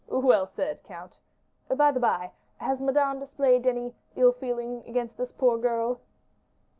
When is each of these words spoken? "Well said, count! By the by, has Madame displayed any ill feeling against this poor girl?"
"Well 0.07 0.47
said, 0.47 0.81
count! 0.81 1.19
By 1.69 1.91
the 1.91 1.99
by, 1.99 2.31
has 2.57 2.81
Madame 2.81 3.19
displayed 3.19 3.67
any 3.67 3.93
ill 4.15 4.31
feeling 4.31 4.83
against 4.87 5.15
this 5.15 5.31
poor 5.31 5.59
girl?" 5.59 6.01